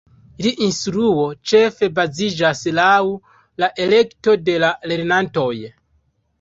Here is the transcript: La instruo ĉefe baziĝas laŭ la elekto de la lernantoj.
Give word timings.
La 0.43 0.51
instruo 0.67 1.25
ĉefe 1.51 1.89
baziĝas 1.99 2.63
laŭ 2.79 2.89
la 3.65 3.71
elekto 3.87 4.37
de 4.51 4.59
la 4.67 4.75
lernantoj. 4.93 5.55